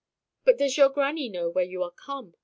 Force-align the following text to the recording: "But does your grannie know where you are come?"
"But 0.45 0.57
does 0.57 0.77
your 0.77 0.89
grannie 0.89 1.29
know 1.29 1.47
where 1.51 1.63
you 1.63 1.83
are 1.83 1.91
come?" 1.91 2.33